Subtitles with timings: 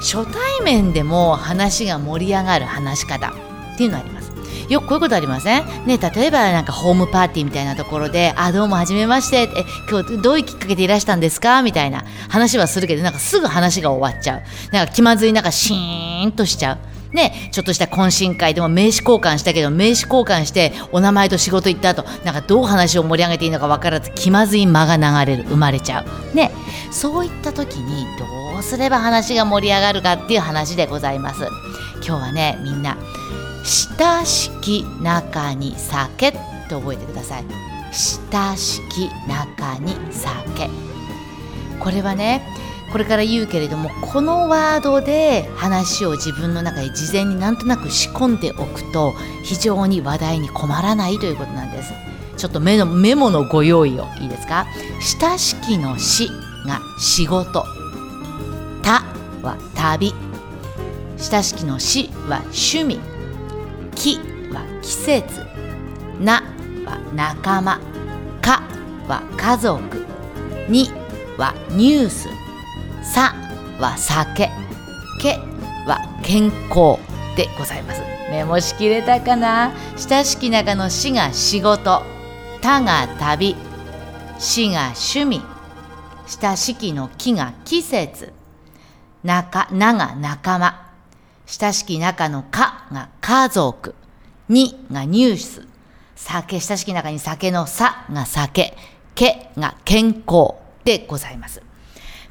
[0.00, 4.26] 初対面でも話が盛り上がる話し方っていうのあります。
[4.68, 5.86] よくこういうことありません？
[5.86, 14.42] ね例えばなんかホームパーティーみたいなところで「あどうもはじめまして」え今日どういうきっかけでいらしたんですか?」みたいな話はするけどなんかすぐ話が終わっちゃう。
[14.72, 16.78] なんか気まずいなんかシーンとしちゃう。
[17.16, 26.52] ね、ちょっとした懇親会でも名刺交換したけど名刺交換してお名前と仕事行った後なんかどう話を盛り上げていいのか分からず気まずい間が流れる生まれちゃう、ね、
[26.92, 31.48] そういった時にどうすれば話が盛り上がるかっていう話でございます。
[31.96, 32.98] 今日はねみんな
[33.98, 37.44] 親しき中に酒って覚えてください。
[38.30, 40.68] 親しき中に酒。
[41.80, 42.46] これはね
[42.92, 51.92] これから言うけれどもこのワードで話を自分の中で事前になんとなく仕込んでおくと非常に話題に困らないということなんです。
[52.36, 54.66] ちょっとメのメモのご用意をいいですか？
[55.20, 56.28] 親しきの死
[56.66, 57.64] が仕事。
[58.82, 59.02] た
[59.42, 60.14] は旅。
[61.18, 63.00] 親しきの死は趣味。
[63.94, 64.18] き
[64.52, 65.40] は季節。
[66.20, 66.42] な
[66.84, 67.80] は仲間。
[68.40, 68.62] か
[69.08, 70.06] は家族。
[70.68, 70.90] に
[71.38, 72.28] はニュース。
[73.12, 73.34] さ
[73.78, 74.50] は酒。
[75.22, 75.38] け
[75.86, 76.98] は健康
[77.36, 78.02] でございます。
[78.30, 79.72] メモしきれたかな？
[79.96, 82.02] 親しき中の死が仕事。
[82.60, 83.56] 他が旅。
[84.38, 85.42] 死が趣味。
[86.26, 88.32] 親しきの木が季節。
[89.22, 90.90] 中名が仲間。
[91.46, 93.94] 親しき中のかが家族。
[94.48, 95.66] にがニュース
[96.16, 96.60] 酒。
[96.60, 98.76] 親しき中に酒のさが酒。
[99.14, 101.62] けが健康でございます。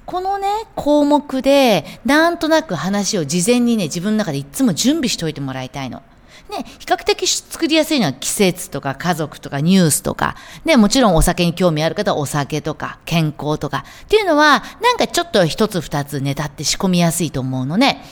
[0.06, 6.04] このね、項目で、なんとなく話を事前にね、自分の中でいつも準備しておいてもらいたいの。
[6.50, 13.84] ね、比較的作りやすいのは季節とか家族とかニュースとか、ね、もちろんお酒に興味ある方はお酒とか健康とか。
[14.04, 18.04] っていうのは、なんかちょっと一つ二つネタって仕込みやすいと思うのね。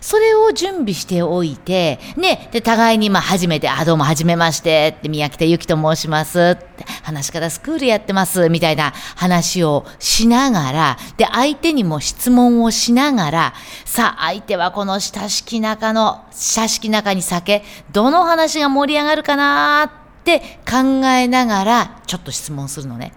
[0.00, 13.54] それを準備しておいて、ね、で、互いにまあ初めて、あ、どうも初めまして、って宮北ゆきと申します、って話し方スクールやってます、みたいな話をしながら、で、相手にも質問をしながら、
[13.84, 23.12] さあ、相手はこの親しき中の、親しき中に酒、どの話が盛り上がるかなって考えながらちょっと質問するのね。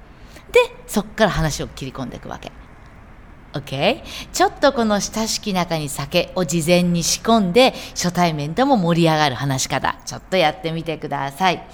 [0.52, 2.52] で、そっから話を切り込んでいくわけ。
[3.54, 4.04] OK?
[4.34, 11.66] ちょっとこの親しき中に酒を事前に仕込んで初対面でも盛り上がる話し方ちょっとやってみてください。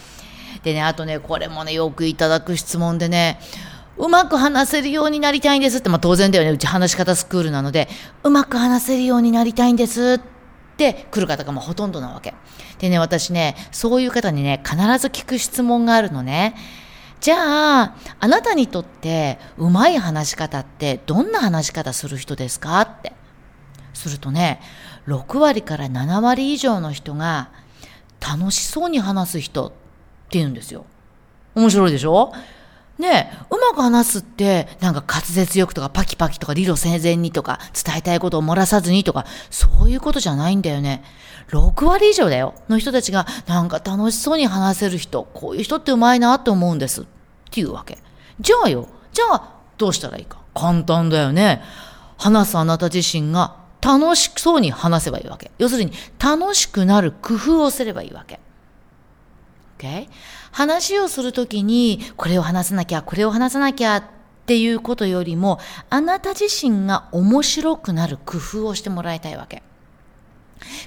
[0.63, 3.39] でね、あとね、これもね、よくいただく質問でね、
[3.97, 7.87] うまく話せるようになりたいんですって、まあ当然だよね、うち話し方スクールなので、
[8.23, 10.30] うまく話せるようになりたいんですって
[10.81, 12.33] 来る方がもうほとんどなわけ。
[12.79, 16.55] でね、私ね、そういう方にね、必ず聞く質問があるのね。
[17.19, 17.35] じゃ
[17.83, 23.13] あ、あなたにとってうまい話し方ってどんな話し方する人ですかって。
[23.93, 24.59] するとね、
[25.07, 27.49] 6割から7割以上の人が
[28.19, 30.85] 楽しそうに話す人って言うんですよ。
[31.53, 32.33] 面白いでしょ？
[32.99, 41.03] ねうまく話すって、なんか滑舌よくとかパキパキとか理路整然にとか伝えたいことを漏らさずにとか、そういうことじゃないんだよね。
[41.49, 42.53] 6割以上だよ。
[42.69, 47.01] の人たちが、なんか楽しそうに話せる人、こういう人ってうまいなって思うんです。
[47.01, 47.05] っ
[47.51, 47.97] ていうわけ。
[48.39, 50.37] じゃあよ、じゃあどうしたらいいか。
[50.53, 51.61] 簡単だよね。
[52.17, 55.51] 話すあなた自身が楽しそうに話せばいいわけ。
[55.57, 58.39] 要するに、楽しくなる工夫をすればいいわけ。
[59.81, 60.07] OK?
[60.51, 64.03] 話をするときに、これを話さなきゃ、これを話さなきゃっ
[64.45, 69.63] ていうことよりも、あなた自身が面白くなる工夫をしてもらいたいわけ。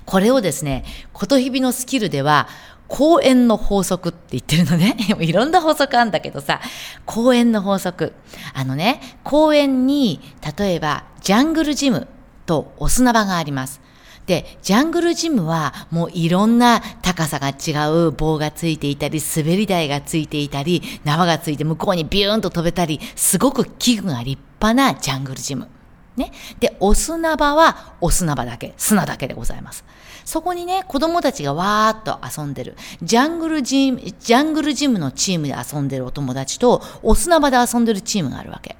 [0.04, 2.48] これをですね、ことひびのスキルでは、
[2.86, 4.96] 公園の法則って言ってるのね。
[5.18, 6.60] いろんな法則あんだけどさ、
[7.06, 8.12] 公園の法則。
[8.52, 10.20] あのね、公園に、
[10.56, 12.06] 例えば、ジャングルジム
[12.46, 13.80] とお砂場があります。
[14.26, 25.68] で、ジャングルジムはもういろんな高さが違う棒がついていたり、滑り台がついていたり、縄がついて向こうにビューンと飛べたり、すごく器具が立派なジャングルジム。
[26.16, 26.32] ね。
[26.60, 29.84] で、お砂場はお砂場だけ、砂だけでございます。
[30.24, 32.76] そこにね、子供たちがわーっと遊んでる。
[33.02, 38.76] ジャングルジム、ジャングルジムのチームで遊んでるお友達と、お砂場で遊んでるチームがあるわけ。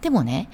[0.00, 0.48] でもね、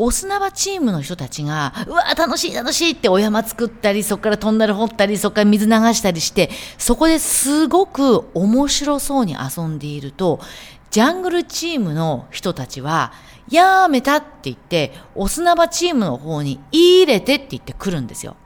[0.00, 10.38] お砂場チームの人たちが、うわ楽しい楽しいってお山作ったり、そこからトンネル掘ったり、そこから水流したりして、そこですごく面白そうに遊んでいると、
[10.92, 13.12] ジャングルチームの人たちは、
[13.50, 18.36] やめたって言って、お砂場チームの方に言い入れてって言ってくるんですよ。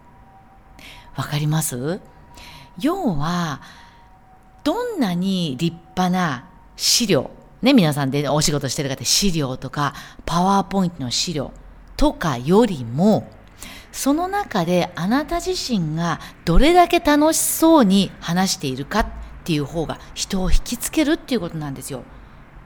[1.16, 2.00] わかります？
[2.80, 3.60] 要は、
[4.64, 6.46] どんなに立派な
[6.76, 7.30] 資料、
[7.62, 9.94] ね、皆さんでお仕事してる方、資料とか、
[10.26, 11.52] パワーポイントの資料
[11.96, 13.30] とかよりも、
[13.92, 19.06] その中であなた自身がどれだけ楽しそうに話しているかっ
[19.44, 22.02] ていう方が人を引きつけるっていうことなんですよ。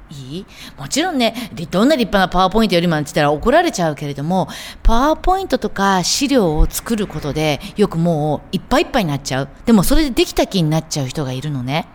[0.09, 0.47] いい？
[0.79, 4.49] もちろんね、どんな立派なパワーポイントよりもって言ったら怒られちゃうけれども、
[4.85, 9.49] パワーポイントとか資料を作ることで、よくもういっぱいいっぱいになっちゃう。
[9.65, 11.89] でもそれでできた気になっちゃう人がいるのね。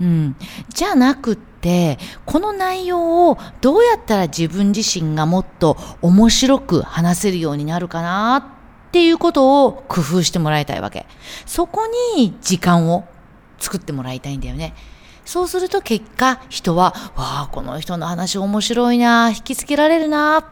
[0.00, 0.36] うん。
[0.68, 8.36] じゃなくって、この内容をどうやったら自分自身がもっと面白く話せるようになるかな
[8.88, 11.06] っていうことを工夫してもらいたいわけ。
[11.46, 13.06] そこに時間を
[13.58, 14.74] 作ってもらいたいんだよね。
[15.24, 20.44] そうすると結果、人は、わあ、この人の話面白いな、引きつけられるな、っ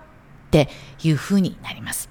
[0.51, 0.71] て
[1.03, 2.09] いう風になります。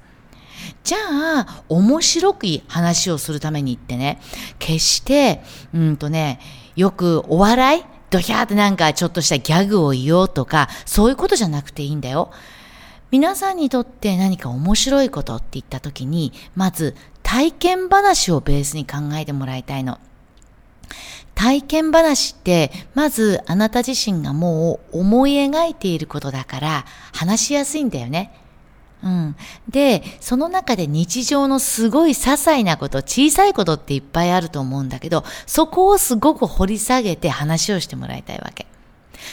[0.84, 4.22] じゃあ、面白くいい話をするためにってね、
[4.60, 5.44] 決して、
[5.74, 6.40] うんとね、
[6.76, 12.32] よくお笑いドヒャーってなんかちょっとしたギャグを言おうとか、そういうことじゃなくていいんだよ。
[13.10, 20.00] 皆さんにとって何か面白いことって言った時に、まず体験話をベースに考えてもらいたいの。
[21.36, 28.32] 体験話って、まずあなた自身がもう思い描いていることだから話しやすいんだよね。
[29.04, 29.36] うん。
[29.68, 38.68] で、その中で日常のすごい些細なこと、小さいことっていっぱいあると思うんだけど、そこをすごく掘り下げて話をしてもらいたいわけ。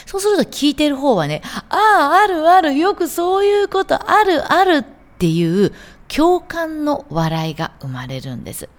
[0.05, 4.83] そうすると聞いてる方はね、ああ、あるある、よくそういうことあるあるっ
[5.17, 5.73] ていう
[6.07, 8.69] 共感の笑いが生まれるんです。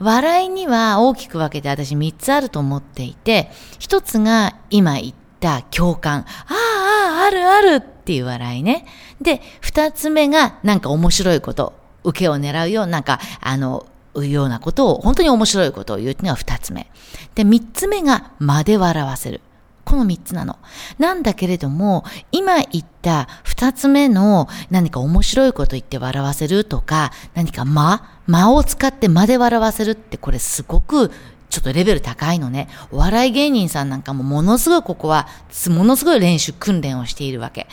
[0.00, 3.50] 笑いには大きく分けて私3つあると思っていて、
[3.80, 6.20] 1つが今言った共感。
[6.20, 8.86] ああ、ああ、あるあるっていう笑いね。
[9.20, 11.72] で、2つ目がなんか面白いこと。
[12.04, 16.90] 受けを狙うようなんか、あの、うようなことを、本当に面白いことを言うっていうのが二つ目。
[17.34, 19.40] で、三つ目が間で笑わせる。
[19.84, 20.58] この三つなの。
[20.98, 31.10] なんだけれども、今言った二つ目の何か面白いこと言って笑わせるとか、何か間間を使って間で笑わせるってこれすごく
[31.48, 32.68] ちょっとレベル高いのね。
[32.92, 35.26] お笑い芸人さんなんかもものすごいここは、
[35.68, 37.66] ものすごい練習、訓練をしているわけ。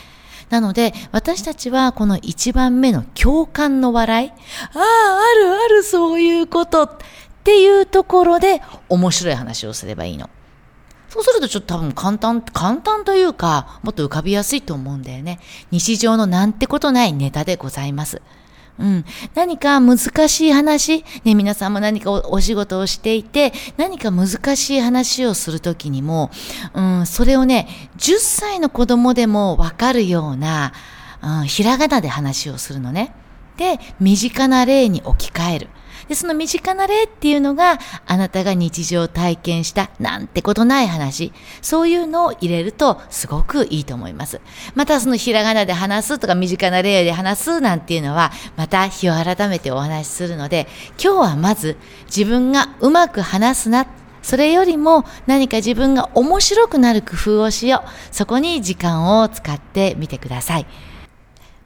[0.49, 6.97] なので、私たちはこの一番目の共感の笑い、ああ、あるあるそういうことっ
[7.43, 10.29] ていうところで面白い話をすればいいの。
[11.09, 15.39] そうするとちょっと多分簡単、簡単というか、もっと浮かびやすいと思うんだよね。
[15.71, 18.21] 日常のなんてことないネタでございます。
[18.77, 19.05] うん。
[19.33, 26.29] 何か難しい話、ね、皆さんも何かお仕事をしていて、何か難しい話をするときにも、
[26.73, 27.67] うん、それをね、
[27.97, 30.73] 10歳の子供でもわかるような、
[31.21, 33.13] うん、ひらがなで話をするのね。
[33.57, 35.69] で、身近な例に置き換える。
[36.07, 44.41] で、その身近な例っていうのが、あなたが日常体験したなんてことない話、そういうのを入れるとすごくいいと思います。
[44.75, 50.67] またそのひらがなで話すとか身近な例で話すなんていうのは、また日を改めてお話しするので、
[51.03, 53.87] 今日はまず自分がうまく話すな、
[54.21, 57.89] それよりも何か自分が面白くなる工夫をしよう。
[58.11, 60.65] そこに時間を使ってみてください。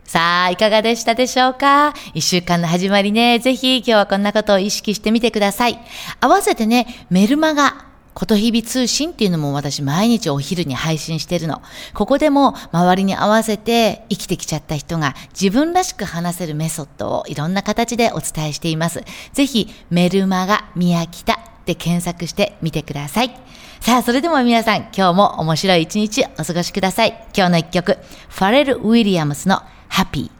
[0.09, 1.93] さあ、いかがでしたでしょうか？
[2.15, 5.79] 一週間の始まりね、ぜひ今日はこんなことを意識してみてください。
[6.19, 7.85] 合わせてね、メルマガ、
[8.15, 11.61] ことひび通信っていうのも私毎日お昼に配信してるの。
[11.93, 19.03] ここでも周りに合わせて生きてきちゃった人が自分らしく話せるメソッドをいろんな形でお伝えしています。
[19.33, 21.37] ぜひメルマガ宮北
[21.67, 23.39] で検索してみてください。
[23.79, 27.09] さあ、それでも皆さん、今日も面白い一日お過ごしください。
[27.37, 30.31] 今日の一曲、ファレル・ウィリアムスのハッピ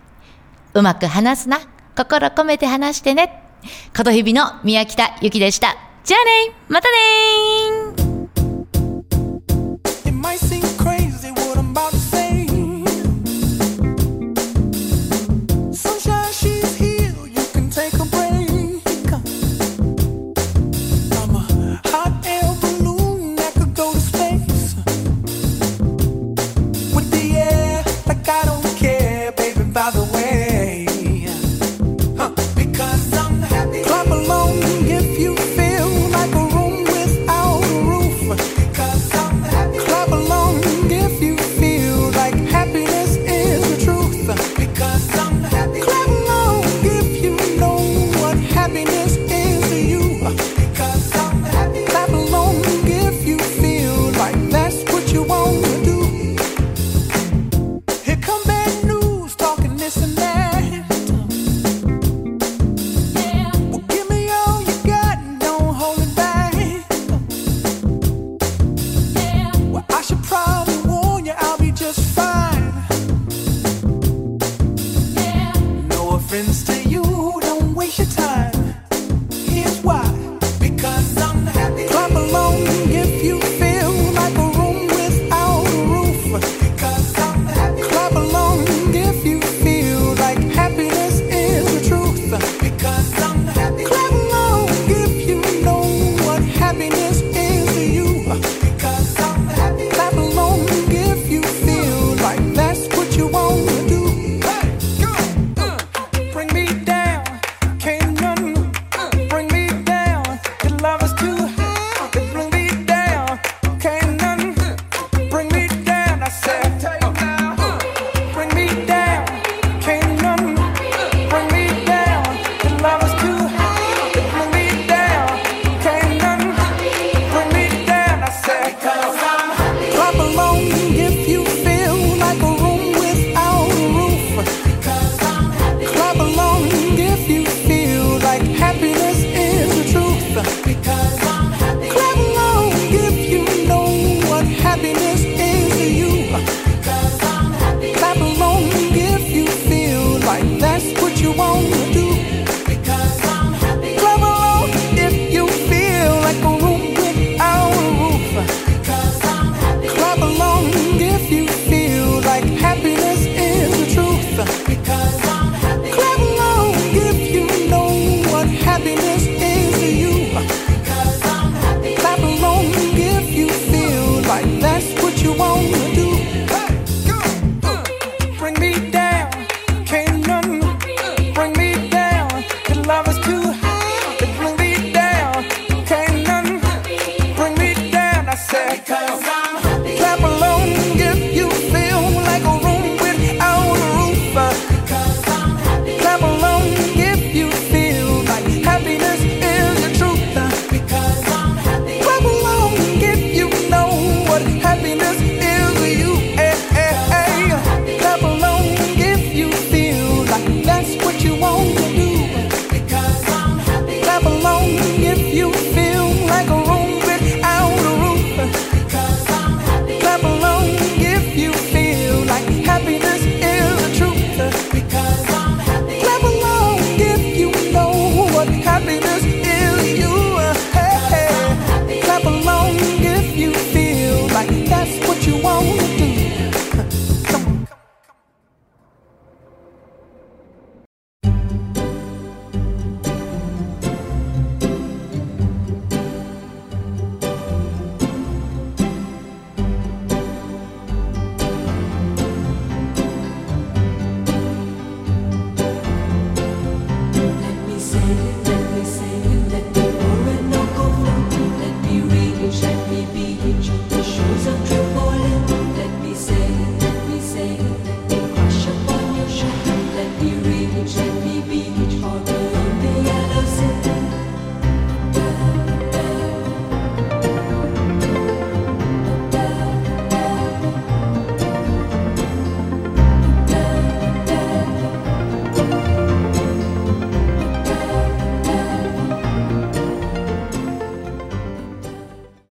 [0.74, 0.80] ー。
[0.80, 1.60] うまく話すな。
[1.98, 3.44] 心込めて話してね。
[3.96, 5.76] ことひびの宮北ゆきでした。
[6.06, 8.09] じゃあねまたね